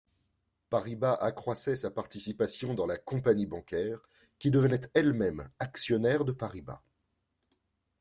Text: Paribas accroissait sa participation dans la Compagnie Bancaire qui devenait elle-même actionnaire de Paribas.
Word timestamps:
Paribas 0.71 1.13
accroissait 1.21 1.75
sa 1.75 1.91
participation 1.91 2.73
dans 2.73 2.87
la 2.87 2.97
Compagnie 2.97 3.45
Bancaire 3.45 3.99
qui 4.39 4.49
devenait 4.49 4.81
elle-même 4.95 5.47
actionnaire 5.59 6.25
de 6.25 6.31
Paribas. 6.31 6.81